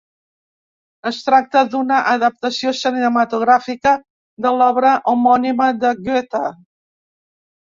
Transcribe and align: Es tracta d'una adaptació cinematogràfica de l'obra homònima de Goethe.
Es 1.09 1.17
tracta 1.25 1.61
d'una 1.73 1.99
adaptació 2.13 2.73
cinematogràfica 2.79 3.93
de 4.47 4.55
l'obra 4.57 4.95
homònima 5.13 5.69
de 5.85 5.93
Goethe. 6.11 6.43